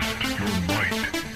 [0.00, 1.33] Test your might.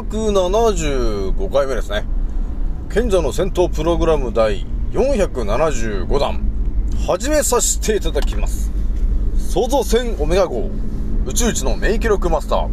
[0.00, 2.06] 575回目ですね。
[2.88, 6.40] 賢者の戦闘プログラム第475弾、
[7.06, 8.72] 始めさせていただきます。
[9.36, 10.70] 創造船オメガ号、
[11.26, 12.68] 宇宙一の名記録マスター、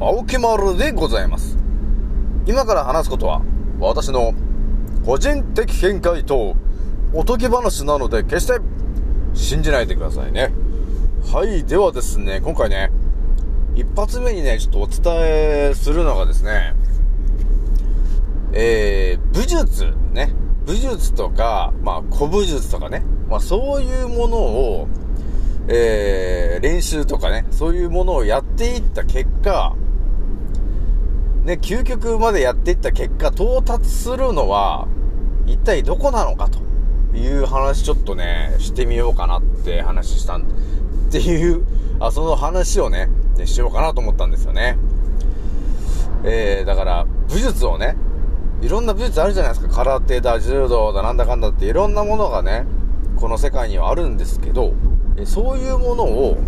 [0.00, 1.56] 青木丸でございます。
[2.46, 3.42] 今から話すことは、
[3.78, 4.34] 私の
[5.04, 6.56] 個人的見解と
[7.12, 8.58] おとぎ話なので、決して
[9.34, 10.52] 信じないでくださいね。
[11.32, 11.64] はい。
[11.64, 12.90] ではですね、今回ね、
[13.76, 15.02] 一発目にね、ちょっとお伝
[15.70, 16.74] えするのがですね、
[18.54, 20.32] えー、武術ね。
[20.64, 23.04] 武術とか、まあ、古武術とかね。
[23.28, 24.88] まあ、そういうものを、
[25.68, 29.76] えー、練習とかね、そういうものをやっていった結果、
[31.44, 34.88] ね、究極までやっていった結果、到達するのは、
[35.46, 36.60] 一体どこなのかと
[37.16, 40.44] いう話ちょっとね、してみようかなって話したん、っ
[41.10, 41.64] ていう、
[41.98, 43.08] あ、その話をね、
[43.44, 44.78] しようかなと思ったんですよね。
[46.24, 47.96] えー、だから、武術をね、
[48.62, 49.74] いろんな武術あるじゃないですか。
[49.74, 52.66] 空手だ、柔道だ、なんだかんだっていろんなものがね、
[53.16, 54.74] この世界にはあるんですけど、
[55.24, 56.38] そういうものを、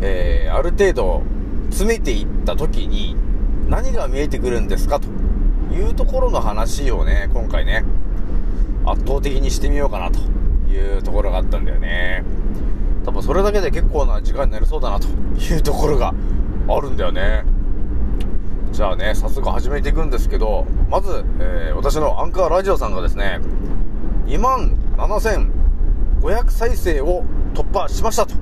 [0.00, 1.22] えー、ある程度
[1.70, 3.16] 詰めていった時に
[3.68, 5.08] 何が見えてくるんですかと
[5.72, 7.84] いうところの話をね、今回ね、
[8.84, 10.18] 圧倒的にしてみようかなと
[10.70, 12.24] いうところがあったんだよね。
[13.04, 16.14] 多分それだけで結構な時間になりそうだなというところが
[16.68, 17.44] あるんだよね。
[18.72, 23.40] じゃあね、早速始めていくんですけど、まず、えー私のアンカーラジオさんがですね、
[24.26, 28.34] 2万7500再生を突破しましたと、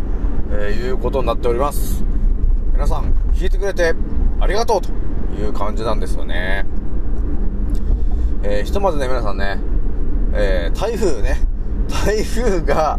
[0.52, 2.04] えーいうことになっております。
[2.72, 3.94] 皆さん、聞いてくれて
[4.40, 4.90] ありがとうと
[5.40, 6.64] いう感じなんですよね。
[8.44, 9.58] えーひとまずね、皆さんね、
[10.32, 11.36] えー台風ね、
[12.04, 12.98] 台風が、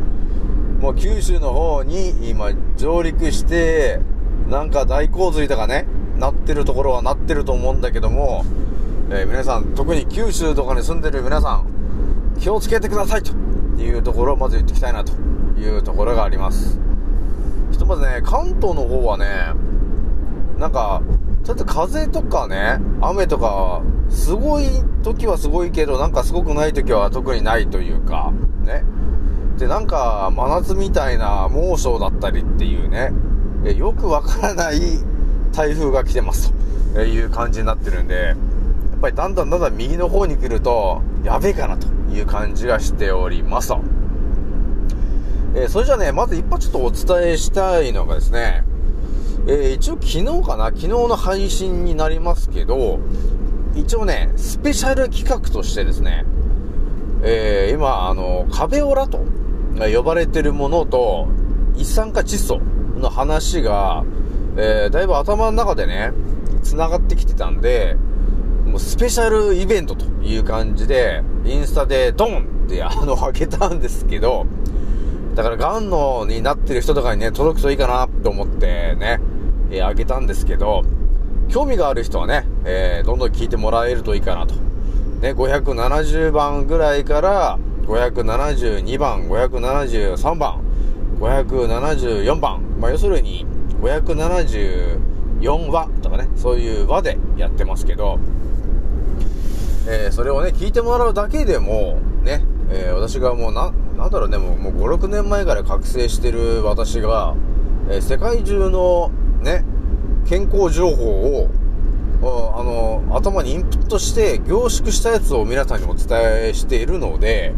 [0.80, 4.00] もう九州の方に今上陸して、
[4.50, 5.86] なんか大洪水とかね、
[6.18, 8.44] なってるところはなってると思うんだけども、
[9.10, 11.66] えー皆さん、特に九州とかに住んでる皆さん、
[12.40, 13.34] 気をつけてくださいと
[13.82, 15.14] いうところをまず言っていきたいなと
[15.60, 16.80] いうところがあります。
[17.72, 19.26] ひとまずね、関東の方はね、
[20.60, 21.02] なんか、
[21.44, 23.82] ちょっと風とかね、雨とか、
[24.12, 24.66] すごい
[25.04, 28.32] 時はすごいけど、なんかすごくない時は特にないというか、
[28.64, 28.84] ね。
[29.58, 33.12] で、なんか、真夏みたいな猛暑だったりっていうね、
[33.66, 34.80] えよくわからない
[35.54, 36.54] 台風が来てます
[36.94, 37.02] と。
[37.02, 43.80] いう感じになってるんで、やっぱりだんだんだんだん右の方に来ると、やべえかなという感じがしておりますと。
[45.56, 48.66] えーそれじゃあね、まず一発ちょっとお伝えしたいのがですね、
[49.48, 50.66] えー一応昨日かな？
[50.66, 53.00] 昨日の配信になりますけど、
[53.76, 56.26] 一応ね、スペシャル企画としてですね、
[57.24, 59.26] えー今、あの、壁オラと
[59.94, 61.28] 呼ばれてるものと、
[61.76, 62.60] 一酸化窒素
[63.00, 64.04] の話が、
[64.58, 66.12] えーだいぶ頭の中でね、
[66.64, 67.96] 繋がってきてたんで、
[68.66, 74.46] もうスペシャルイベントという感じで、インスタでドンってあの、 開けたんですけど、
[75.36, 79.22] だから、ガンのになってる人とかにね、届くといいかなと思ってね、
[79.70, 80.82] えー、あげたんですけど、
[81.48, 84.56] 興味がある人はね、えーどんどん聞いてもらえるといいかなと。
[85.22, 90.62] ね、570番ぐらいから、572番、573番、
[91.20, 93.46] 574番、まあ、要するに、
[93.82, 98.20] 574話とかね、そういう話でやってますけど、
[99.88, 107.36] えーそれをね、聞いてもらうだけでも、ね、えー私がもうな、なんだろうね、もうもう5、6年前から覚醒してる私が、
[107.90, 109.12] えー世界中の
[109.42, 109.64] ね、
[110.28, 111.50] 健康情報を、
[112.24, 116.08] あの、頭にインプットして凝縮したやつを皆さんにお伝
[116.50, 117.54] えしているので、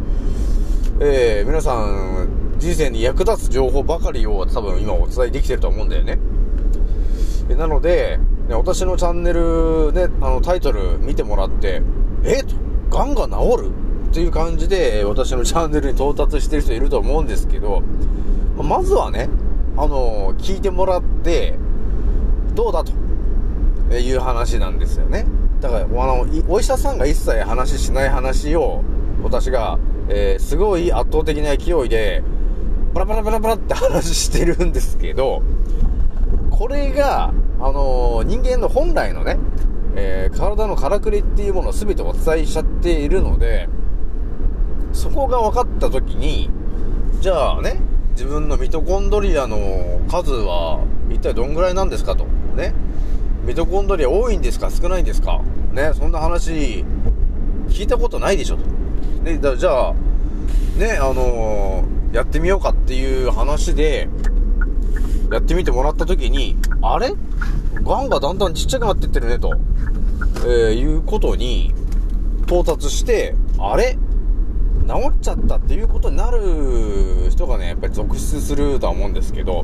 [1.02, 6.18] えー、皆さん、人生に役立つ情報ばかりを多分今お伝えできてると思うんだよね。
[7.50, 11.82] えなので、ね、私のチャンネルね、あの、タイトル見てもらって、
[12.24, 12.56] えと、
[12.90, 13.72] ガンが治る？
[14.12, 17.82] っていう感じで、私のチャンネルに到達してる人いると思うんですけど、
[18.56, 19.28] まずはね、
[19.76, 21.58] あの、聞いてもらって、
[22.54, 22.94] どうだと
[24.02, 25.26] いう話なんですよね。
[25.62, 28.82] だから、あの、お医者さんが一切話しない話を、
[29.24, 29.80] 私が、
[30.10, 32.24] えー、すごい圧倒的な勢いで、
[32.94, 35.42] バラバラバラバラって話してるんですけど、
[36.52, 39.38] これが、あのー、人間の本来のね、
[39.96, 43.70] えー、体のからくりっていうものを全てお伝えしちゃっているので、
[44.92, 46.50] そこが分かった時に、
[47.20, 47.80] じゃあね、
[48.12, 49.58] 自分のミトコンドリアの
[50.10, 52.26] 数は一体どんぐらいなんですかと。
[52.56, 52.74] ね。
[53.46, 54.72] ミトコンドリア多いんですか？
[54.72, 55.42] 少ないんですか？
[55.74, 55.92] ね。
[55.94, 56.86] そんな話、
[57.68, 58.64] 聞いたことないでしょと。
[59.24, 59.94] ね、だじゃあ、
[60.78, 64.08] ね、あのー、やってみようかっていう話で、
[65.32, 67.14] やってみてもらった時に、あれ？
[67.84, 69.54] ガンがだんだんちっちゃくなってってるね、と、
[70.46, 71.74] えー、いうことに
[72.44, 73.98] 到達して、あれ？
[74.88, 79.64] 治っちゃったっていうことになる人がね、やっぱり続出するとは思うんですけど、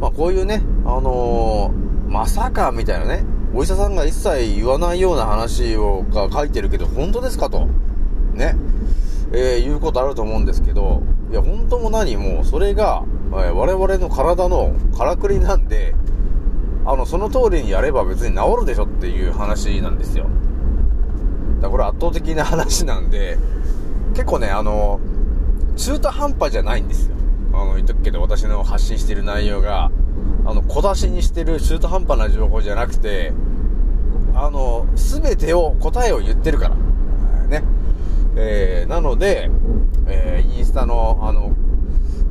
[0.00, 3.24] まあこういうね、あのー、まさかみたいなね、
[3.54, 7.66] お医者さんが一切言わないような話をが書いてるけど、本当ですかと、
[8.34, 8.54] ね、
[9.32, 12.18] えー、いうことあると思うんですけど、いや、本当も何？
[12.18, 15.94] も、それが、えー、我々の体のからくりなんで、
[16.84, 20.26] あの、その通りにやれば別に治るでしょっていう話なんですよ。
[21.62, 23.38] だこれ圧倒的な話なんで、
[24.12, 25.00] 結構ね、あの、
[25.76, 27.16] 中途半端じゃないんですよ。
[27.54, 29.90] あの、言っとくけど、私の発信してる内容が、
[30.44, 33.32] あの、小出しにしてる中途半端な情報じゃなくて、
[34.34, 36.76] あの、すべてを、答えを言ってるから。
[37.46, 37.64] ね。
[38.36, 39.50] えー、なので、
[40.06, 41.54] えー、インスタの、あの、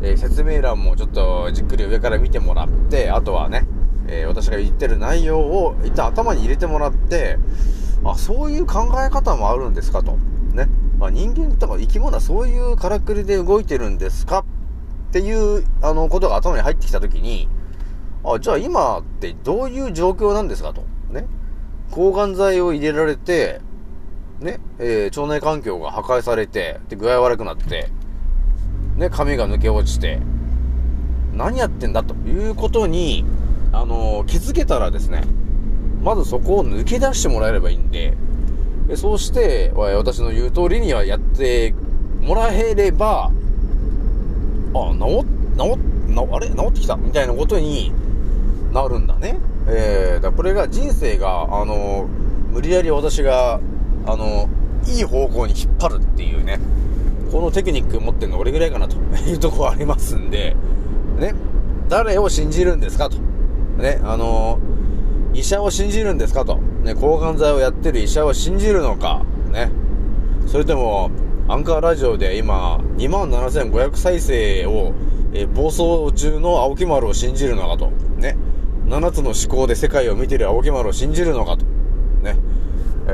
[0.02, 3.68] えー、説明欄もちょっとじっくり上から見てもらって、あとはね、
[4.08, 7.38] え私が言ってる内容を一旦頭に入れてもらって、
[8.04, 10.18] あ、そういう考え方もあるんですかと。
[10.54, 10.68] ね。
[11.00, 14.40] まあ、人間とか生き物はそういうからくりで動いてるんですか
[15.10, 17.48] っていう、あの、ことが頭に入ってきたときに、
[18.24, 20.84] あ、じゃあ今ってどういう状況なんですかと。
[21.12, 21.26] ね。
[21.92, 23.62] 抗がん剤を入れられて、
[24.40, 27.90] ね、えー、腸内環境が破壊されて、で、具合悪くなって、
[28.98, 30.20] ね、髪が抜け落ちて、
[31.34, 33.26] 何やってんだということに、
[33.72, 35.24] あのー、気づけたらですね、
[36.04, 38.18] まずそこを抜け出してもらえればいいんで、
[38.88, 41.74] でそうして、私の言う通りにはやって
[42.22, 43.32] もらえれば、
[44.74, 45.26] あ、治っ、
[45.58, 45.78] 治、
[46.14, 46.50] 治、あれ？
[46.50, 46.96] 治ってきた？
[46.96, 47.94] みたいなことに
[48.72, 49.38] なるんだね。
[49.68, 52.08] えー、だこれが人生が、あの、
[52.52, 53.60] 無理やり私が、
[54.06, 54.50] あの、
[54.88, 56.60] いい方向に引っ張るっていうね、
[57.32, 60.56] このテクニック持ってるの俺ぐらいかなというところありますんで、
[61.20, 61.34] ね、
[61.88, 63.18] 誰を信じるんですかと。
[63.78, 64.60] ね、あの
[65.34, 66.58] 医者を信じるんですかと。
[66.84, 69.24] ね、抗がん剤をやってる医者を信じるのか。
[69.52, 69.72] ね。
[70.48, 71.10] それとも、
[71.48, 74.94] アンカーラジオで今、27,500再生を、
[75.34, 77.92] え暴走中の青木丸を信じるのかと。
[78.18, 78.36] ね。
[78.92, 81.66] 7つの思考で世界を見てる青木丸を信じるのかと。
[82.24, 82.36] ね。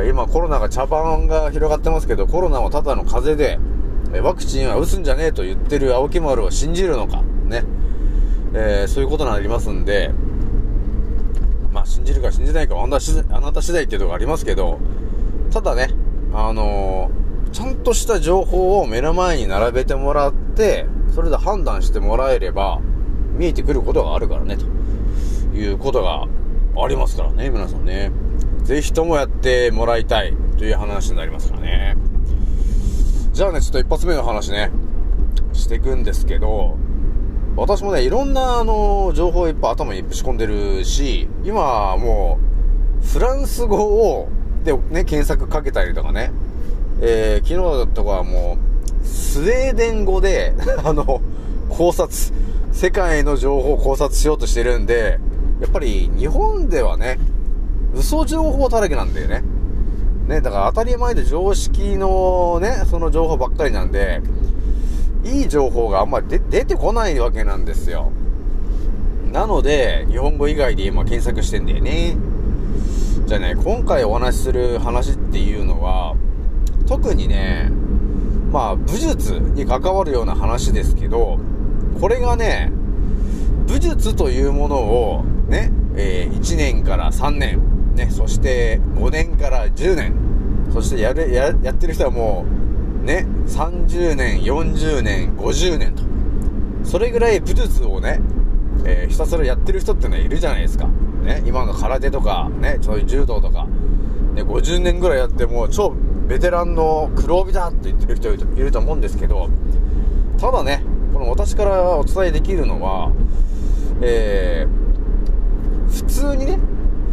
[0.10, 3.60] 今コロナが茶番が広がってますけど、コロナはただの風邪
[4.12, 7.22] で、ワクチンは打つんじゃねえと言ってる青木丸を信じるのか。
[7.46, 7.64] ね。
[8.56, 10.12] えー、そういうことになりますんで、
[11.72, 13.00] まあ、信じるか信じないかはあな
[13.54, 14.80] た次第っていうところありますけど、
[15.52, 15.90] ただね、
[16.34, 22.82] あのー、ちゃんとした情報を目の前に並べてもらって、それで判断してもらえれば、
[23.34, 24.66] 見えてくることがあるからね、と
[25.58, 26.28] いうことが
[26.82, 28.12] ありますからね、皆さんね。
[28.64, 31.98] ぜひともやってもらいたいという話になりますからね。
[33.32, 34.72] じゃあね、ちょっと一発目の話ね、
[35.54, 36.78] していくんですけど、
[37.56, 42.40] 私もね、いろんな、あの、情報をいっぱい頭にぶち込んでるし、今も
[43.02, 44.28] う、フランス語を、
[44.64, 46.32] で、ね、検索かけたりとかね、
[47.02, 48.58] えー、昨日とかはも
[49.04, 51.22] う、スウェーデン語で、 あの、
[51.70, 52.12] 考察、
[52.72, 55.20] 世界の情報を考察しようとしてるんで、
[55.62, 57.20] やっぱり日本ではね、
[57.94, 59.44] 嘘情報だらけなんだよね。
[60.28, 64.22] ね、だから当たり前で常識のね、その情報ばっかりなんで、
[65.24, 68.12] いい情報があんまり出てこないわけなんですよ。
[69.32, 72.18] なので、日本語以外で今検索してんだよね。
[73.26, 76.16] じゃあね、今回お話しする話っていうのは、
[76.88, 77.70] 特にね、
[78.52, 81.38] まあ、武術に関わるような話ですけど、
[82.00, 82.72] これがね、
[83.68, 87.60] 武術というものを、ね、えー、1年から3年、
[87.96, 90.14] ね、そして5年から10年、
[90.74, 92.46] そしてやる、や、やってる人はも
[93.04, 96.04] う、ね、30年、40年、50年と。
[96.84, 98.20] それぐらい武術をね、
[98.86, 100.88] えーひたすらやってる人ってのはいるじゃないですか。
[101.24, 103.68] ね、今の空手とか、ね、そうい柔道とか、
[104.34, 105.94] ね、50年ぐらいやってもう超
[106.28, 109.50] ベテランの黒帯だって言ってる人いると思うんですけど、
[110.38, 113.12] ただね、この私からお伝えできるのは、
[114.02, 114.87] えー、
[115.90, 116.58] 普通にね、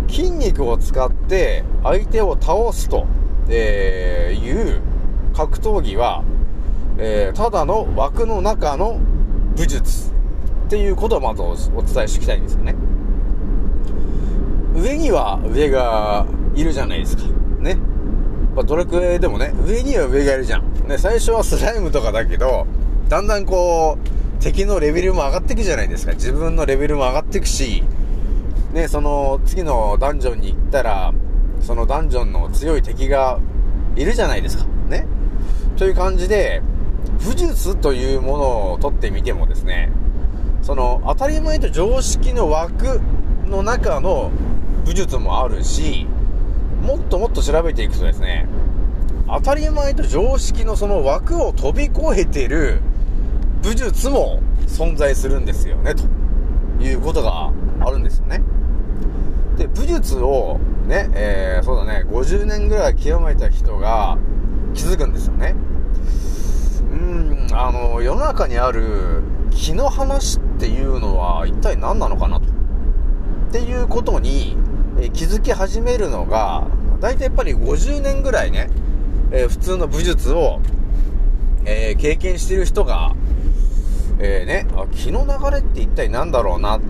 [0.09, 3.07] 筋肉を使って相手を倒すと、
[3.49, 4.81] えいう
[5.35, 6.23] 格闘技は、
[6.99, 9.01] えーただの枠の中の
[9.57, 10.11] 武術
[10.67, 12.75] っていうことをまずお伝えしておきたいんですよね。
[14.75, 17.23] 上には上がいるじゃないですか。
[17.61, 17.77] ね。
[18.55, 20.89] まあ、ドラクエでもね、上には上がいるじゃん。
[20.89, 22.67] ね、最初はスライムとかだけど、
[23.09, 26.13] だんだんこう、敵のレベルも上がっていくじゃないですか。
[26.13, 27.83] 自分のレベルも上がっていくし、
[28.75, 31.15] ね、その次のダンジョンに行ったら、
[31.61, 33.39] そのダンジョンの強い敵が
[33.95, 34.67] いるじゃないですか。
[34.89, 35.07] ね。
[35.77, 36.61] という感じで、
[37.25, 39.93] 武術というものを取ってみてもですね、
[40.61, 43.01] その当たり前と常識の枠
[43.47, 44.33] の中の
[44.85, 46.09] 武術もあるし、
[46.83, 48.49] もっともっと調べていくとですね、
[49.29, 52.81] 当たり前と常識のその枠を飛び越えてる
[53.63, 57.53] 武術も存在するんですよね、ということが
[57.87, 58.43] あるんですよね。
[59.57, 64.19] で、武術をね、えー、そうだね、50年ぐらい極めた人が
[64.75, 65.55] 気づくんですよね。
[66.91, 72.47] うん、あの、世の中にある気の話っていうのは一体何なのかなと。
[72.47, 74.57] っていうことに、
[74.99, 76.67] えー気づき始めるのが、
[77.01, 78.69] 大体やっぱり50年ぐらいね、
[79.31, 80.61] えー普通の武術を、
[81.65, 83.15] えー経験してる人が、
[84.19, 86.81] えーね、あ気の流れって一体何だろうなっ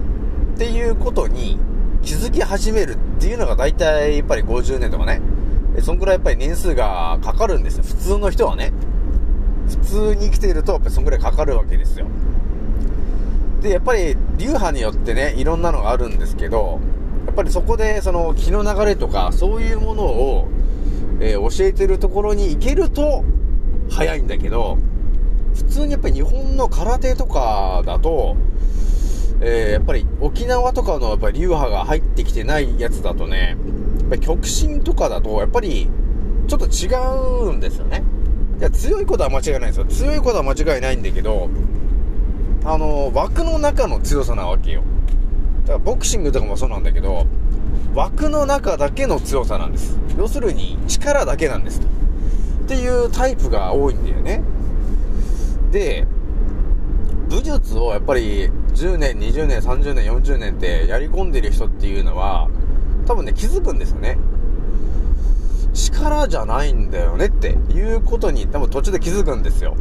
[0.55, 1.59] っていうことに
[2.03, 5.21] 気づき始めるっていうのが大体やっぱり50年とかね、
[5.81, 7.83] そんくらいやっぱり年数がかかるんですよ。
[7.83, 8.73] 普通の人はね。
[9.69, 12.07] 普通に生きているとやっぱりそんくらいかかるわけですよ。
[13.63, 16.79] で、やっぱり流派によってね、いろんなのがあるんですけど、
[17.27, 20.49] やっぱりそこでその気の流れとか、そういうものを、
[21.21, 23.25] えー教えてるところに行けると
[23.91, 24.79] 早いんだけど、
[25.55, 28.37] 普通にやっぱり日本の空手とかだと、
[29.41, 33.57] えーやっぱり沖縄とかのやっぱ流派が入ってきてないやつだとね、
[34.01, 35.89] やっぱり極真とかだと、やっぱり
[36.47, 38.03] ちょっと違うんですよね。
[38.59, 39.85] いや、強いことは間違いないんですよ。
[39.87, 41.49] 強いことは間違いないんだけど、
[42.65, 44.83] あの、枠の中の強さなわけよ。
[45.63, 47.27] だからボクシングとかもそうなんだけど、
[47.95, 49.99] 枠の中だけの強さなんです。
[50.19, 51.87] 要するに力だけなんですと。
[51.87, 54.43] っていうタイプが多いんだよね。
[55.71, 56.07] で、
[57.29, 62.49] 武術をやっぱり10年、20年、30年、40年ってやり込んでる人っていうのは、
[63.07, 64.19] 多分ね、気づくんですよね。
[65.73, 69.77] 力じゃないんだよねっていうことに多分途中で気づくんですよ。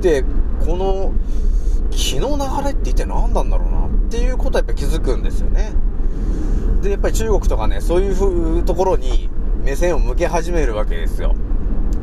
[0.00, 0.24] で、
[0.64, 1.12] この
[1.90, 5.72] 気の流れって一体何なんだろうなっていうことはやっぱ気づくんですよね。
[6.82, 9.28] で、やっぱり中国とかね、そういうところに
[9.64, 11.34] 目線を向け始めるわけですよ。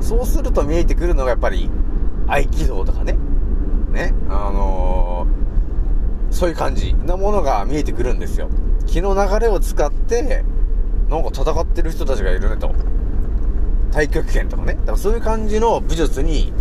[0.02, 1.70] そうすると見えてくるのがやっぱり
[2.28, 3.18] 合気道とかね。
[3.92, 4.93] ね、あのー
[6.44, 8.50] そういう感じなものが見えてくるんですよ。
[8.86, 10.44] 気の流れを使って、
[11.10, 12.76] なんか戦ってる人たちがいるねと。
[13.92, 14.74] 太極拳とかね。
[14.74, 16.52] だからそういう感じの武術に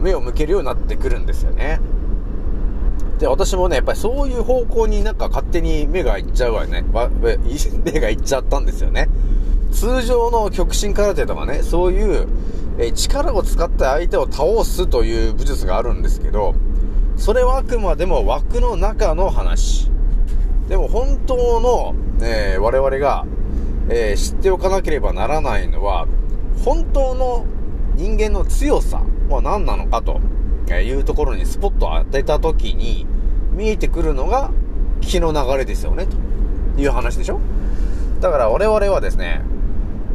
[0.00, 1.80] 目を向けるようになってくるんですよね。
[3.18, 6.82] で、私もね、やっぱりそういう方向になんか勝手に目がいっちゃうわよね。
[7.84, 9.10] 目がいっちゃったんですよね。
[9.70, 12.26] 通常の極真空手とかね、そういう、
[12.78, 16.54] え力を使って相手を倒すという武術があるんですけど、
[17.18, 19.90] それはあくまでも枠の中の話。
[20.68, 23.26] でも本当の、えー我々が、
[23.90, 26.06] えー知っておかなければならないのは、
[26.64, 27.44] 本当の
[27.96, 30.20] 人間の強さは何なのかと
[30.72, 33.06] いうところにスポットを当てた時に
[33.52, 34.50] 見えてくるのが
[35.00, 37.40] 気の流れですよね、という話でしょ？
[38.20, 39.42] だから我々はですね、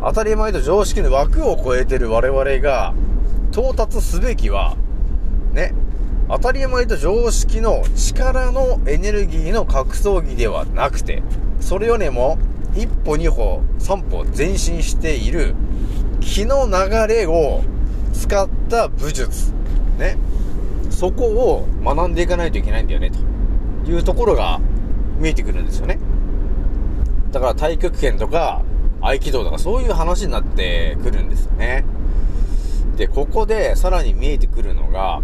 [0.02, 2.94] 当たり前と常識の枠を超えてる我々が
[3.52, 4.78] 到達すべきは、
[6.34, 11.22] 当たり前と常識の力のエネルギーの格闘技ではなくて、
[11.60, 12.40] それよりも
[12.76, 15.54] 一歩二歩三歩前進している
[16.22, 16.74] 気の流
[17.08, 17.62] れを
[18.14, 19.54] 使った武術。
[20.00, 20.18] ね。
[20.90, 23.12] そこを学んでいかないといけないんだよね、
[23.86, 24.60] というところが
[25.20, 26.00] 見えてくるんですよね。
[27.32, 28.64] だから太極拳とか
[29.02, 31.86] 合気道とかそういう話になってくるんですよね。
[32.98, 35.22] で、ここでさらに見えてくるのが、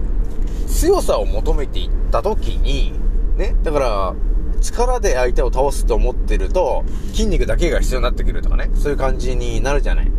[0.70, 2.94] 強さを求めていった時に、
[3.36, 4.16] ね、だから、
[4.62, 6.84] 力で相手を倒すと思ってると、
[7.14, 10.12] 筋肉だけが必要になってくるとかね、そういう感じになるじゃない。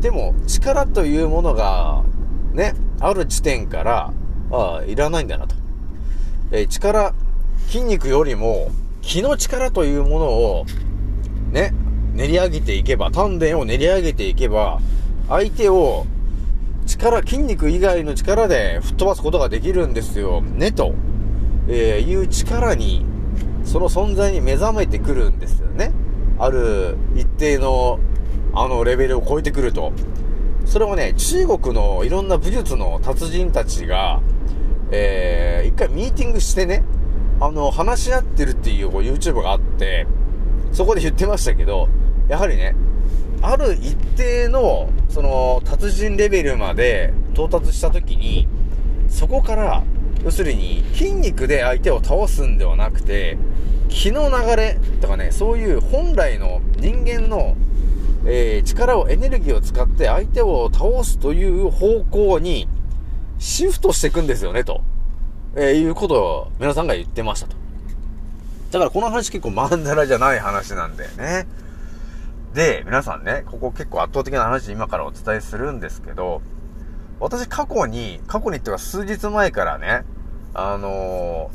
[0.00, 2.04] でも、力というものが
[2.52, 4.12] ね、ある地点から、
[4.50, 5.54] ああ、いらないんだなと。
[6.50, 7.14] えー力、
[7.68, 8.70] 筋肉よりも、
[9.02, 10.66] 気の力というものを、
[11.52, 11.72] ね、
[12.14, 14.80] 練り上げていけば、丹田を練り上げていけば、
[15.28, 16.06] 相手を、
[16.88, 20.94] 力、筋肉以外の力で吹っ飛ばすことができるんですよ、ね、と、
[21.68, 23.04] えーいう力に、
[23.64, 25.92] その存在に目覚めてくるんですよね。
[26.38, 28.00] ある一定の、
[28.54, 29.92] あの、レベルを超えてくると。
[30.64, 34.20] それもね、中国のいろんな武術の達人たちが、
[34.90, 36.84] えー、一回ミーティングしてね、
[37.40, 40.06] あの、話し合ってるっていうこう YouTube があって、
[40.72, 41.88] そこで言ってましたけど、
[42.28, 42.74] やはりね、
[43.40, 48.48] ある一定の、その、達人レベルまで到達した時に、
[49.08, 49.84] そこから、
[50.24, 53.38] 要するに、筋肉で相手を倒すんではなくて、
[53.88, 57.56] 気の流れとかね、そういう本来の人間の、
[58.26, 62.68] えー力を、エネルギーを使って相手を倒すという方向に、
[63.38, 64.82] シフトしていくんですよね、と、
[65.54, 67.56] えーいうことを皆さんが言ってましたと。
[68.72, 71.46] だからこの話結構マンダラじゃない話なんだよね。
[72.54, 76.40] で、皆さんね、ここ結構圧倒的な話今からお伝えするんですけど、
[77.20, 80.04] 私過去に、過去にっていうか数日前からね、
[80.54, 81.50] あの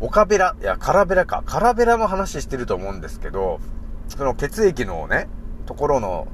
[0.00, 3.60] ー、オカベラ、いや、カラベラか、カラベラの話してると思うんですけど、
[4.08, 5.28] その血液のね、
[5.66, 6.26] ところの、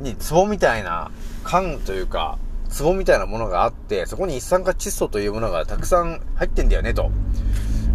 [0.00, 1.10] に、壺みたいな、
[1.44, 2.38] 缶というか、
[2.78, 7.10] 壺みたいなものがあって、そこに一酸化窒素というものがたくさん入ってんだよね、と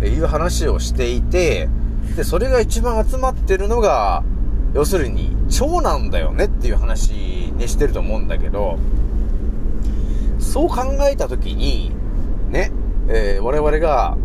[0.04, 1.70] いう話をしていて、
[2.16, 4.24] で、それが一番集まってるのが、
[4.74, 7.12] 要するに、腸なんだよねっていう話
[7.56, 8.78] にしてると思うんだけど、
[10.40, 11.92] そう考えたときに、
[12.50, 12.72] ね、
[13.08, 14.18] えー我々が、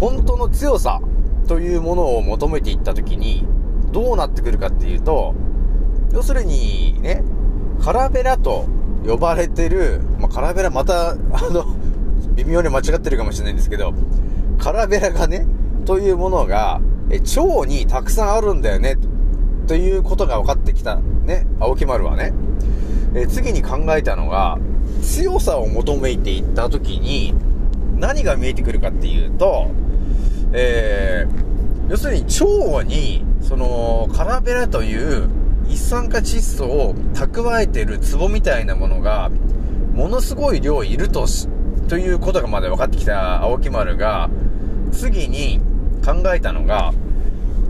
[0.00, 1.00] 本当の強さ
[1.46, 3.46] というものを求めていったときに、
[3.92, 5.34] どうなってくるかっていうと、
[6.12, 7.22] 要するに、ね、
[7.82, 8.66] カラベラと
[9.06, 11.16] 呼ばれてる、まあ、カラベラまた、 あ
[11.50, 11.66] の、
[12.34, 13.92] 微妙に間違ってるかもしれないんですけど、
[14.58, 15.46] カラベラがね、
[15.84, 19.11] というものが、え腸にたくさんあるんだよね、と
[19.72, 22.34] ということが分かってきた、ね、青木丸はね。
[23.14, 24.58] え次に考えたのが、
[25.00, 27.34] 強さを求めていったときに、
[27.96, 29.70] 何が見えてくるかっていうと、
[30.52, 35.30] えー、要するに腸に、その、カラベラという
[35.66, 39.30] 一酸化窒素を蓄えてる壺みたいなものが、
[39.94, 41.48] ものすごい量いるとし、
[41.88, 44.28] ということがまで分かってきた青木丸が、
[44.92, 45.62] 次に
[46.04, 46.92] 考えたのが、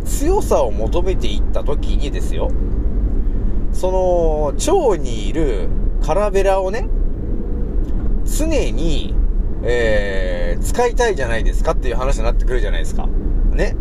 [0.04, 2.50] 強さを求めていった時にですよ、
[3.72, 5.68] その、腸にいる
[6.02, 6.88] カラベラをね、
[8.24, 9.14] 常に、
[9.62, 13.06] えー、使いたいじゃないですかっていう話になってくるじゃないですか。
[13.50, 13.76] ね。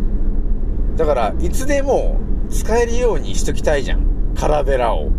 [0.96, 4.34] だから、いつでも使えるようにしときたいじゃん。
[4.36, 5.10] カラベラを。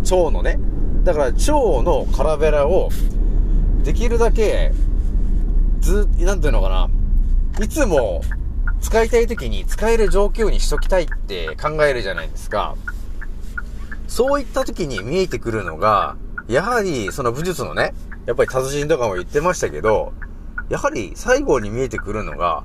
[0.00, 0.58] 腸のね。
[1.04, 2.90] だから、腸のカラベラを、
[3.84, 4.72] できるだけ、
[5.80, 7.64] ず、なんていうのかな。
[7.64, 8.20] いつも、
[8.86, 12.76] 使いたい時に使える状況にしときたいって考えるじゃないですか。
[14.06, 17.94] そういった時に見えてくるのが、やはりその武術のね、
[18.26, 20.12] やっぱり達人とかも言ってましたけど、
[20.68, 22.62] やはり最後に見えてくるのが、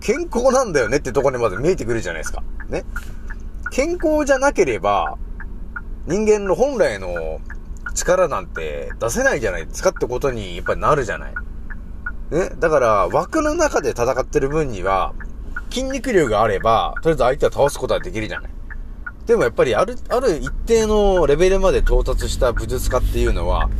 [0.00, 2.42] 健康なんだよねってところにまず見えてくるじゃないですか。
[2.68, 2.84] ね。
[3.70, 5.16] 健康じゃなければ、
[6.06, 7.40] 人間の本来の
[7.94, 11.34] 力なんて出せないじゃないですかってことにやっぱりなるじゃない。
[12.30, 12.50] ね。
[12.58, 15.14] だから、枠の中で戦ってる分には、
[15.70, 18.50] 筋肉量があれば、とりあえず相手を倒すことはできるじゃない。
[19.26, 23.70] でもやっぱりある、ある一定のレベルまで到達した武術家っていうのは、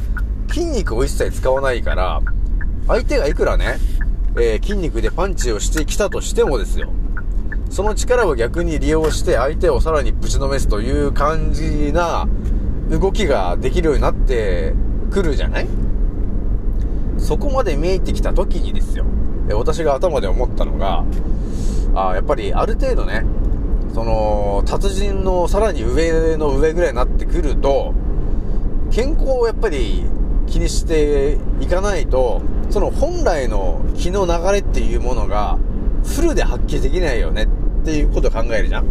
[0.48, 2.20] 筋肉を一切使わないから、
[2.88, 3.78] 相手がいくらね、
[4.36, 6.92] えー筋肉でパンチをしてきたとしてもですよ。
[7.70, 12.26] その力を逆に利用して相手をさらにぶちのめすという感じな
[12.88, 14.74] 動きができるようになって
[15.10, 15.66] くるじゃない
[17.18, 19.04] そこまで見えてきた時にですよ。
[19.48, 21.04] え私が頭で思ったのが、
[21.94, 23.24] あやっぱりある程度ね、
[23.94, 27.94] その、達人のさらに上の上ぐらいになってくると、
[28.90, 30.04] 健康をやっぱり
[30.46, 35.58] 気にしていかないと、その本来の気の流れっていうものが
[36.04, 37.48] フルで発揮できないよねっ
[37.84, 38.86] ていうことを考えるじゃん。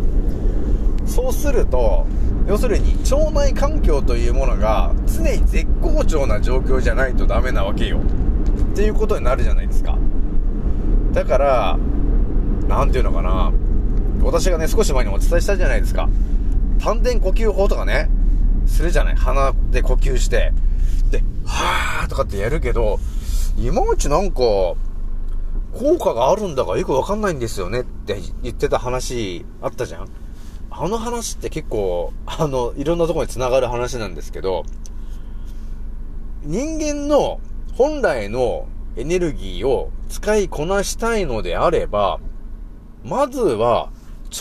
[1.05, 2.05] そうすると、
[2.47, 7.99] 要するに腸内環境というものが常に絶好調な状況じゃないとダメなわけよ。
[7.99, 9.97] っていうことになるじゃないですか。
[11.13, 11.77] だから、
[12.67, 13.51] なんていうのかな。
[14.23, 16.09] 私がね、少し前にお伝えしたじゃないですか。
[16.79, 18.09] 丹田呼吸法とかね、
[18.65, 19.15] するじゃない。
[19.15, 20.51] 鼻で呼吸して。
[21.11, 22.99] で、はーとかってやるけど、
[23.57, 24.41] いまいちなんか、
[25.73, 30.07] 効果があるんだかよくわかんないんですよねって言ってた話あったじゃん
[30.69, 34.63] あの話って結構、あの、いろんなとこに繋がる話なんですけど、
[36.43, 37.39] 人間の
[37.73, 42.19] 本来のエネルギーを使いこなしたいのであれば、
[43.03, 43.89] まずは、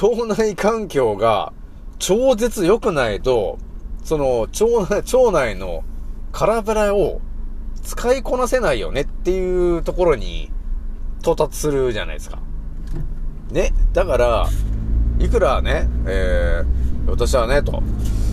[0.02, 1.52] 腸内環境が
[1.98, 3.58] 超絶良くないと、
[4.04, 5.84] その、腸内、腸内の
[6.32, 7.20] 空ベラを
[7.82, 10.50] 使いこなせないよねっていうところに
[11.20, 12.38] 到達するじゃないですか。
[13.50, 13.72] ね。
[13.92, 14.48] だから、
[15.18, 17.82] いくらね、えー、私はね、と、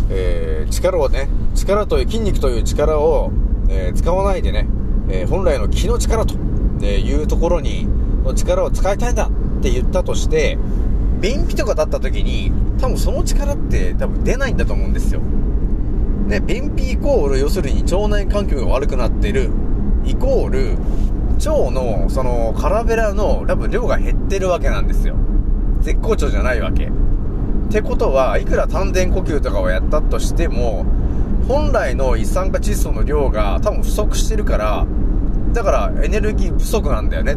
[0.10, 3.32] えー、力をね、力という、筋肉という力を、
[3.70, 4.68] えー、使わないでね、
[5.10, 6.36] えー、本来の気の力と、
[6.82, 7.88] いうところに、
[8.24, 10.58] の力を使いたいんだって言ったとして、
[11.20, 15.20] 便秘とかだった時に、多分その力って多分出ないんだと思うんですよ。
[16.28, 19.50] ね、便秘イコール、要するに腸内環境が悪くなってる、
[20.06, 20.78] イコール、
[21.40, 25.16] 腸の、その、カラベラの、多分量が減ってるわけなんですよ。
[25.82, 26.86] 絶好調じゃないわけ。
[26.86, 26.90] っ
[27.72, 30.86] てことは、いくら丹田呼吸とかをやったとしても、
[31.48, 34.86] 本来の一酸化窒素の量が多分不足してるから、
[35.54, 37.36] だからエネルギー不足なんだよね。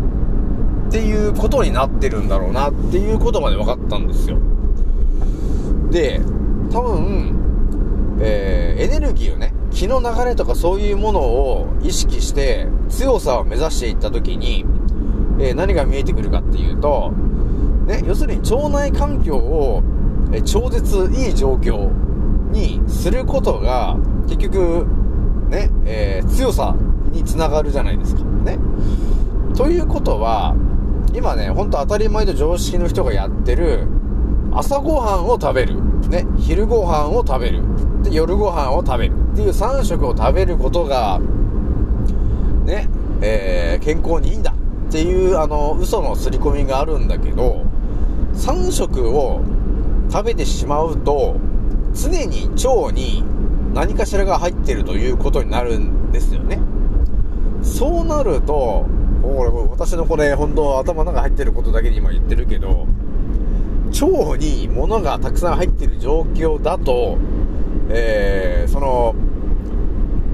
[0.89, 4.39] っていうことになってるんだろうなっていうことまで分かったんですよ。
[5.91, 6.21] で、
[6.71, 14.67] 多分、えー、エネルギーをね、気の流れとかそういうものを意識して強さを目指していった時に、
[15.41, 17.11] えー、何が見えてくるかっていうと、
[17.87, 19.83] ね、要するに腸内環境を、
[20.33, 21.91] えー、超絶いい状況
[22.51, 23.97] にすることが、
[24.29, 24.87] 結局、
[25.49, 26.77] ね、えー、強さ
[27.13, 28.23] につながるじゃないですか。
[28.23, 28.59] ね。
[29.57, 30.55] ということは、
[31.15, 33.87] 今ね、ほんと当たり前と常識の人がやってる、
[34.53, 35.77] 朝ごはんを食べる。
[36.09, 37.63] ね、昼ごはんを食べる。
[38.03, 39.15] で、夜ご飯を食べる。
[39.33, 41.21] っていう3食を食べることが、
[42.65, 42.89] ね、
[43.21, 44.53] えー、健康にいいんだ。
[44.53, 47.65] っていう、あの、嘘の刷り込みがあるんだけど、
[48.35, 49.41] 3食を
[50.11, 51.37] 食べてしまうと、
[51.95, 53.25] 常に腸に
[53.75, 56.59] 何かしらが入ってるということになるんですよね。
[57.73, 58.87] そうなると、
[59.23, 62.87] これ私のこれ本当頭の中入ってることだけで今言ってるけど、
[63.93, 67.17] 腸に物がたくさん入ってる状況だと、
[67.89, 69.15] えー、その、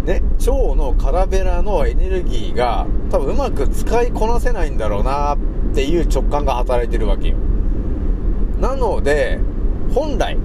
[0.05, 5.39] ね、腸のカラベラのエネルギーが多分うまく使いこなせないんだろうなっ
[5.75, 7.37] ていう直感が働いてるわけよ。
[8.61, 9.39] なので、
[9.95, 10.37] 本来、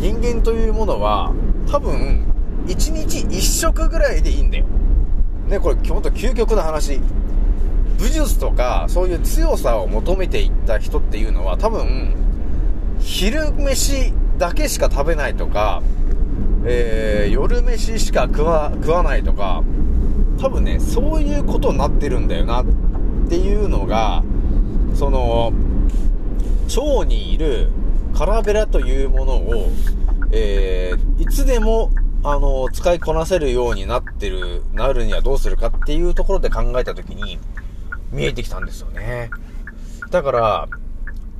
[0.00, 1.32] 人間というものは
[1.66, 2.26] 多分
[2.66, 4.66] 1日1食ぐらいでいいんだよ。
[5.54, 7.00] ね、これほんと究極の話。
[7.98, 12.12] 武術とかそういう強さを求めていった人っていうのは多分
[12.98, 15.80] 昼飯だけしか食べないとか、
[16.66, 19.62] えー、夜飯しか食わ食わないとか
[20.40, 22.66] 多分ねそういうことになってるんだよなっ
[23.28, 24.24] ていうのが
[24.94, 25.52] その
[26.66, 27.70] 腸にいる
[28.12, 29.70] カラベラというものを、
[30.32, 31.92] えー、いつでも
[32.26, 37.38] あの使いこなせるようになってるなるにはどうするかっていうところで考えた時に
[38.10, 39.30] 見えてきたんですよね。
[40.10, 40.68] だから、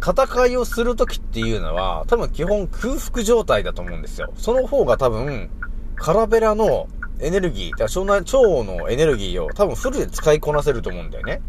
[0.00, 4.34] 戦いをするときっていうのは、多分基本空腹状態だと思うんですよ。
[4.36, 5.48] その方が多分、
[5.96, 6.88] カラベラの
[7.20, 11.40] エネルギー、だから腸内、腸のエネルギーを多分フルで使いこなせると思うんだよね。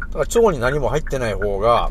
[0.00, 1.88] だから腸に何も入ってない方が、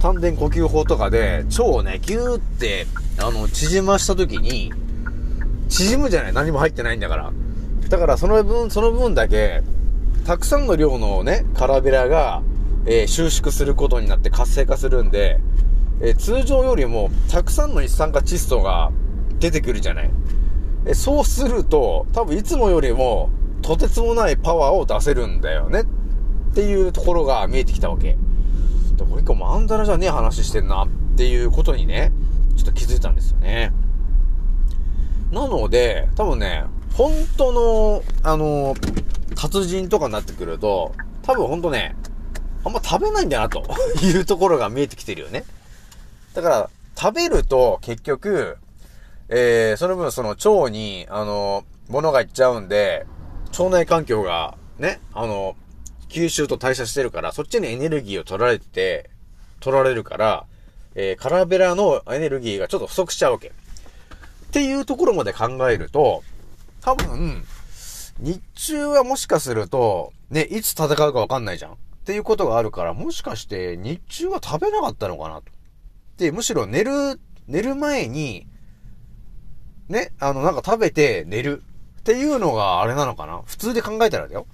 [0.00, 2.86] 丹田呼吸法とかで腸をね、ギューって、
[3.18, 4.72] あの、縮ましたときに、
[5.68, 7.32] 縮むじゃない何も入ってないんだから。
[7.88, 9.62] だからその分、その分だけ、
[10.24, 12.42] たくさんの量のね、カラベラが、
[12.86, 15.40] えー、収縮することになって活性化するんで、
[16.00, 18.90] えー、通常よりもたくさんの一酸化窒素が
[19.38, 20.10] 出てくるじゃない。
[20.86, 23.30] えー、そうすると、多分いつもよりも
[23.62, 25.82] とてつもないパワーを出せるんだよね。
[25.82, 28.16] っていうところが見えてきたわけ。
[28.96, 32.12] でこれ一個まんざらじゃねえ話してんなっていうことにね、
[32.56, 33.72] ちょっと気づいたんですよね。
[35.30, 38.74] なので、多分ね、本当の、あの
[39.34, 41.96] 達人とかになってくると、多分ほんとね、
[42.64, 43.62] あんま食べないんだな、と
[44.02, 45.44] いうところが見えてきてるよね。
[46.34, 48.56] だから、食べると結局、
[49.28, 53.06] えー、その分その腸に、あの、物がいっちゃうんで、
[53.58, 55.56] 腸内環境が、ね、あの、
[56.08, 59.10] 吸収と代謝してるから、そっちにエネルギーを取られて、
[59.60, 60.44] 取られるから、
[60.94, 63.52] えー、カラベラのエネルギーがちょっと不足しちゃうわけ。
[64.56, 66.24] っていうところまで考えると、
[66.80, 67.44] 多分、
[68.18, 71.72] 日中はもしかすると、ね、いつ戦うかわかんないじゃん。
[71.72, 75.52] っていうことがあるから、もしかして日中は食べなかったのかなと。
[76.16, 78.46] で、むしろ寝る、寝る前に、
[79.90, 81.62] ね、あの、なんか食べて寝る
[82.00, 84.46] っていうのがあれなのかな普通で考えたらだよ。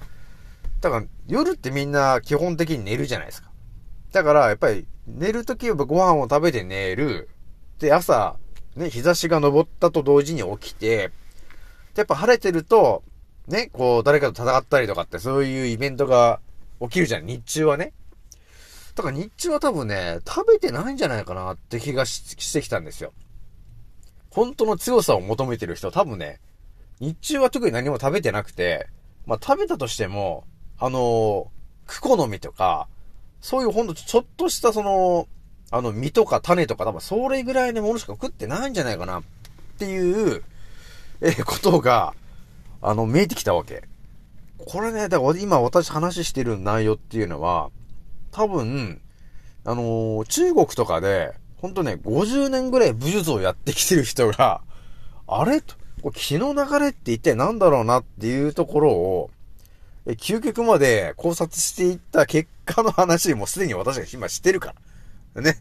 [0.80, 3.52] だから、夜ってみんな基本的に寝るじゃないですか。
[4.10, 7.28] だから、やっぱり、寝るときはご飯を食べて寝る。
[7.78, 8.36] で、朝、
[8.76, 11.10] ね、日差しが昇ったと同時に起きて、
[11.94, 13.02] やっぱ晴れてると、
[13.48, 16.40] ね、こう、誰かと戦ったりとかって、そういうイベントが
[16.80, 17.92] 起きるじゃん、日中はね。
[18.94, 23.12] だから日中は多分ね、食べてないんじゃないかなって気がししてきたんですよ。
[24.30, 26.40] 本当の強さを求めてる人多分ね、
[27.00, 28.88] 日中は特に何も食べてなくて、
[29.26, 30.44] まあ食べたとしても、
[30.78, 31.46] あのー、
[31.86, 32.88] クコの実とか、
[33.40, 35.26] そういうほんとちょっとしたその、
[35.74, 39.22] あの実とか種とか多分それぐらいのものしか食ってないんじゃないかなっ
[39.78, 40.44] ていう、
[41.22, 42.14] えー、ことが、
[42.82, 43.84] あの、見えてきたわけ。
[44.58, 47.70] これね、だから今私話してる内容っていうのは、
[48.32, 49.00] 多分、
[49.64, 54.60] あのー、中国とかで、ほんとね、50年ぐらい武術をやってきてる人が、
[55.26, 55.62] あれ？
[55.62, 59.30] と、これ気の流れって一体何だろうなっていうところを、
[60.04, 64.74] え、究極まで考察していった結果の話もすでに私が今してるから。
[65.40, 65.58] ね。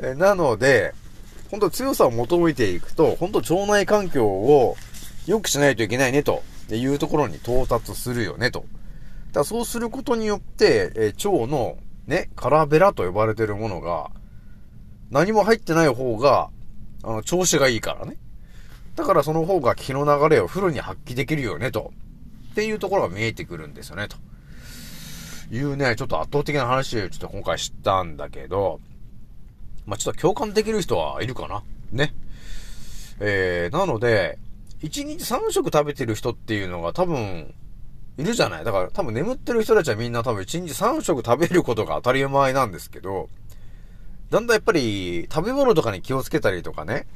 [0.00, 0.94] え、なので、
[1.50, 4.76] 本当強さを求めていくと、本当腸内環境を
[5.26, 8.64] 良くしないといけないねというところに到達するよねと。
[9.32, 14.10] だそうすることによって、え腸のね、カラベラと呼ばれてるものが、
[15.10, 16.50] 何も入ってない方が、
[17.02, 18.16] あの、調子がいいからね。
[18.96, 21.92] だからその方が気の流れをフルに発揮できるよね、と。
[22.52, 24.16] っていうところが見えてくるんですよね、と。
[25.50, 28.80] いうね、ちょっと圧倒的な話をちょっと今回知ったんだけど、
[29.86, 31.62] まあ、ちょっと共感できる人はいるかな？
[31.92, 32.14] ね。
[33.20, 34.38] えー、なので、
[34.82, 37.54] 1日3食食べてる人っていうのが多分、
[38.18, 38.64] いるじゃない？
[38.64, 43.28] だから多分眠ってる人たちはみんな多分1日3食食べることが当たり前なんですけど、
[44.30, 47.06] だんだんやっぱり食べ物とかに気をつけたりとかね、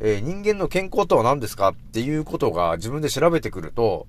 [0.00, 4.06] えー、人間の健康とは何ですかっていうことが自分で調べてくると、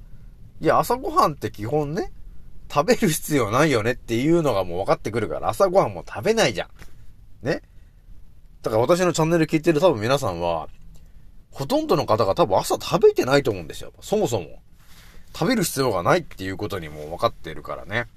[0.60, 2.12] いや、朝ごはんって基本ね、
[2.73, 6.69] 食べる必要ないよねっていうのがもう分かってくるから、朝ごはんも食べないじゃ
[7.43, 7.45] ん。
[7.45, 7.62] ね？
[8.62, 10.69] だから私のチャンネル聞いてる多分皆さんは、
[11.51, 13.91] ほとんどの方が多分朝食べてないと思うんですよ。
[13.99, 14.62] そもそも。
[15.34, 18.07] 食べる必要がないっていうことにも分かってるからね。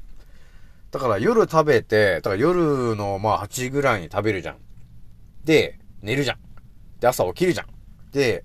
[0.92, 4.58] だから夜食べて、だから夜のまあ8時ぐらいに食べるじゃん。
[5.44, 6.38] で、寝るじゃん。
[7.00, 7.66] で、朝起きるじゃん。
[8.12, 8.44] で、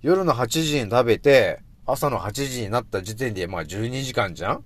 [0.00, 4.64] 夜の8時に食べて、朝の8時になった時点でまあ12時間じゃん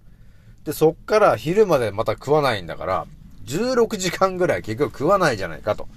[0.65, 3.07] で、そっから昼までまた食わないんだから、
[3.47, 5.89] 16時間ぐらい結局食わないじゃないかと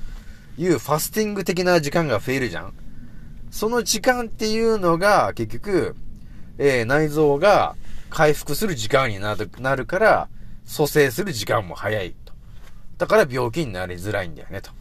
[0.57, 2.73] いうファスティング的な時間が増えるじゃん。
[3.51, 5.95] その時間っていうのが結局、
[6.57, 7.75] えー、内臓が
[8.09, 10.29] 回復する時間になるなるから、
[10.65, 12.33] 蘇生する時間も早いと。
[12.97, 14.71] だから病気になりづらいんだよねと。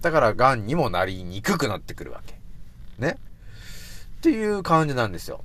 [0.00, 2.34] だから癌にもなりにくくなってくるわけ。
[2.98, 3.16] ね。
[4.18, 5.44] っていう感じなんですよ。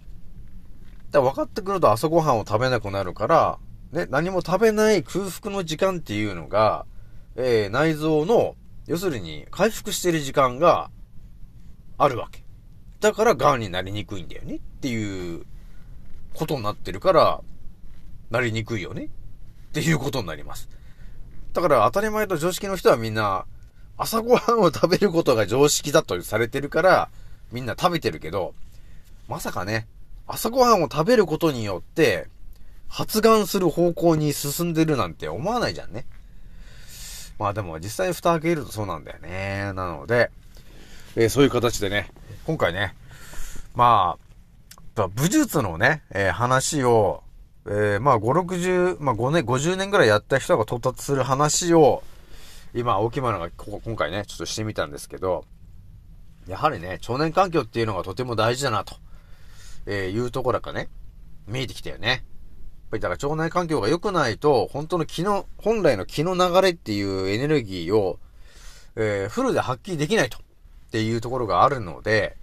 [1.11, 3.57] だから分かってくると朝ごはんを食べなくなるから、
[3.93, 6.87] ね、何も食べない空腹の時間っていうのが、
[7.35, 8.55] えー、内臓の、
[8.87, 10.89] 要するに回復してる時間が
[11.99, 12.43] あるわけ。
[12.99, 15.45] だから癌になりにくいんだよねっていう
[16.33, 17.41] ことになってるから、
[18.31, 20.69] なりにくいよねっていうことになります。
[21.53, 23.45] だから当たり前と常識の人はみんな、
[23.95, 27.09] 朝ごはんを食べることが常識だとされてるから、
[27.51, 28.55] みんな食べてるけど、
[29.27, 29.87] まさかね、
[30.25, 32.27] 朝ごはんを食べることによって、
[32.93, 36.05] 発がんする方向に進んでるなんて思わないじゃんね。
[37.39, 39.73] まあでも実際蓋開けるとそうなんだよね。
[39.73, 40.29] なので、
[41.15, 42.11] えー、そういう形でね、
[42.45, 42.95] 今回ね、
[43.73, 44.17] ま
[44.95, 47.23] あ、武術のね、えー、話を
[47.65, 52.03] えー、まあ、5、60、まあ、5年、50年ぐらいやった人が到達する話を、
[52.73, 55.45] 今、大木村がこ今回ね、ちょっとしてみたんですけど、
[56.45, 58.95] やはりね、腸内環境っていうのがとても大事だな、と、
[59.85, 60.89] え、いうところがね、
[61.47, 62.25] 見えてきたよね。
[62.93, 68.19] ぱりだから腸内環境が良くないと、本当の気の、本来の気の流れっていうエネルギーを、
[68.95, 70.41] えー、フルで発揮できないと、っ
[70.91, 72.37] ていうところがあるので、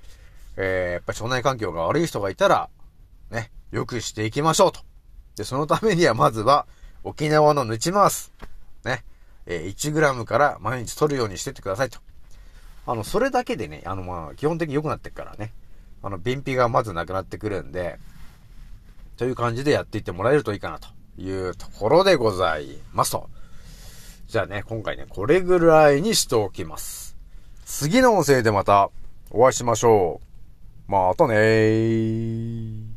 [0.56, 2.68] えー、やっぱ腸内環境が悪い人がいたら、
[3.30, 4.80] ね、良くしていきましょうと。
[5.36, 6.66] で、そのためにはまずは、
[7.04, 8.32] 沖縄のぬちます。
[8.84, 9.04] ね。
[9.46, 11.98] えー、1g から毎日取るようにしてってくださいと。
[12.86, 15.52] あの、それだけでね、あの、まあ、基本的に良くなってくからね。
[16.02, 17.98] あの、便秘がまずなくなってくるんで、
[19.20, 23.28] という感じでやっていってもらえるといいかなというところでございますと。
[24.26, 27.18] じゃあね、今回ね、これぐらいにしておきます。
[27.66, 28.88] 次の音声でまた
[29.30, 30.22] お会いしましょ
[30.88, 30.90] う。
[30.90, 32.89] またねー。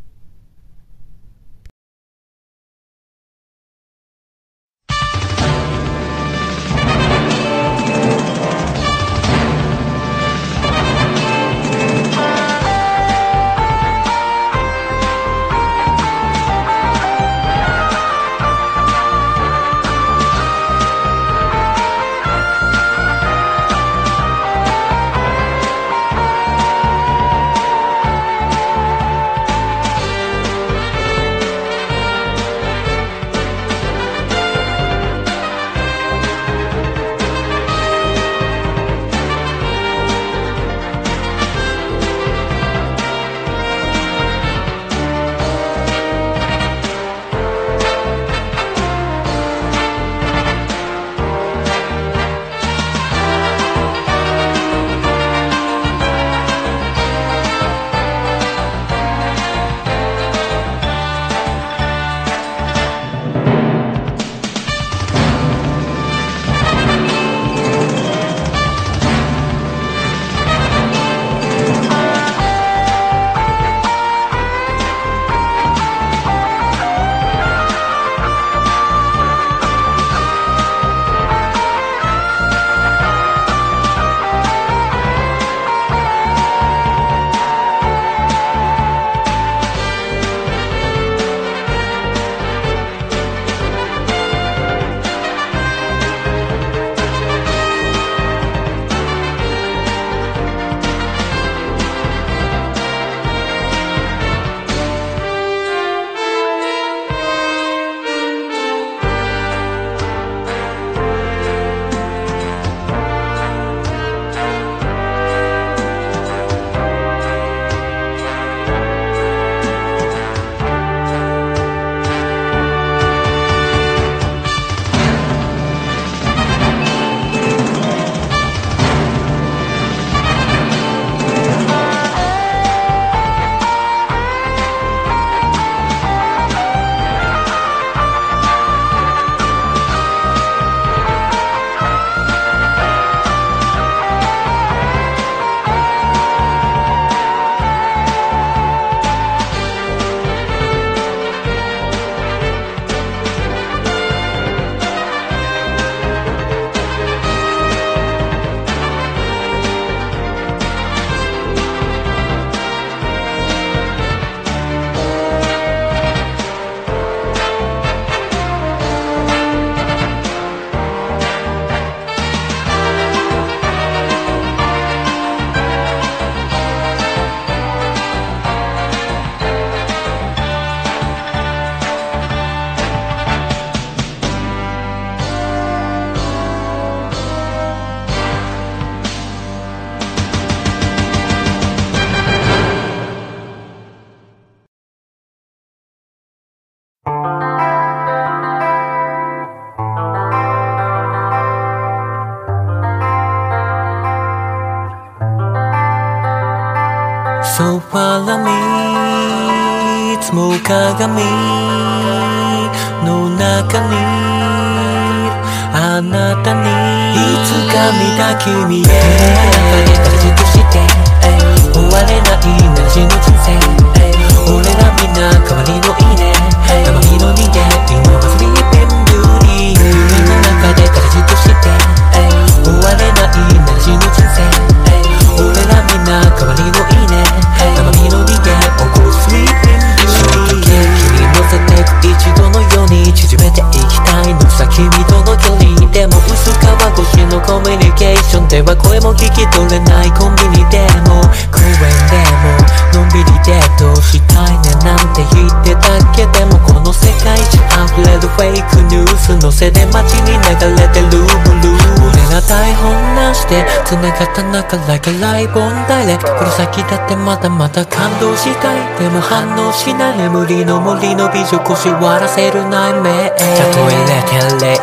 [263.53, 268.99] て繋がった中 Like a live on direct この先だってまだまだ感動したい。
[268.99, 273.37] でも反応しない眠りの森の美女腰割らせる内面た
[273.71, 273.93] とえ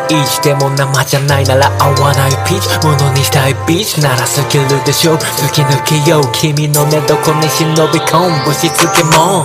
[0.06, 2.86] 0.01でも生じゃないなら合わないピーチ。
[2.86, 4.00] ものにしたいビーチ。
[4.00, 5.16] ならスキルでしょ。
[5.16, 6.22] 突き抜けよう。
[6.32, 8.54] 君の寝床に忍び込む。
[8.54, 9.44] しつけも